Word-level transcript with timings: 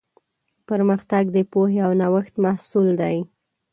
پرمختګ 0.69 1.23
د 1.35 1.37
پوهې 1.51 1.79
او 1.85 1.91
نوښت 2.01 2.33
محصول 2.45 2.89
دی. 3.01 3.17